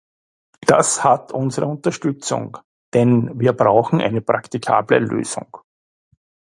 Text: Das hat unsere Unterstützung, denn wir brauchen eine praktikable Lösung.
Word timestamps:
Das 0.61 1.03
hat 1.03 1.31
unsere 1.31 1.67
Unterstützung, 1.67 2.57
denn 2.95 3.39
wir 3.39 3.53
brauchen 3.53 4.01
eine 4.01 4.19
praktikable 4.21 4.97
Lösung. 4.97 5.57